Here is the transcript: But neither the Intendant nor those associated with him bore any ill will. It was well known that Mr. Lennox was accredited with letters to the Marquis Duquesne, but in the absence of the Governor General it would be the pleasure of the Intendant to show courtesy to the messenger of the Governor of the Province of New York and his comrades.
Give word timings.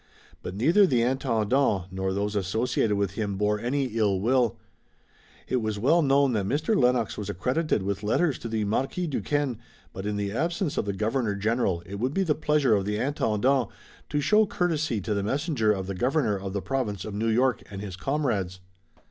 But 0.41 0.55
neither 0.55 0.87
the 0.87 1.03
Intendant 1.03 1.91
nor 1.91 2.11
those 2.11 2.35
associated 2.35 2.95
with 2.97 3.11
him 3.11 3.37
bore 3.37 3.59
any 3.59 3.85
ill 3.85 4.19
will. 4.19 4.57
It 5.47 5.57
was 5.61 5.77
well 5.77 6.01
known 6.01 6.33
that 6.33 6.47
Mr. 6.47 6.75
Lennox 6.75 7.19
was 7.19 7.29
accredited 7.29 7.83
with 7.83 8.01
letters 8.01 8.39
to 8.39 8.47
the 8.47 8.63
Marquis 8.65 9.05
Duquesne, 9.05 9.59
but 9.93 10.07
in 10.07 10.15
the 10.15 10.31
absence 10.31 10.75
of 10.75 10.85
the 10.85 10.93
Governor 10.93 11.35
General 11.35 11.81
it 11.85 11.99
would 11.99 12.15
be 12.15 12.23
the 12.23 12.33
pleasure 12.33 12.75
of 12.75 12.85
the 12.85 12.97
Intendant 12.97 13.69
to 14.09 14.19
show 14.21 14.47
courtesy 14.47 15.01
to 15.01 15.13
the 15.13 15.21
messenger 15.21 15.71
of 15.71 15.85
the 15.85 15.93
Governor 15.93 16.35
of 16.35 16.53
the 16.53 16.63
Province 16.63 17.05
of 17.05 17.13
New 17.13 17.29
York 17.29 17.61
and 17.69 17.81
his 17.81 17.95
comrades. 17.95 18.59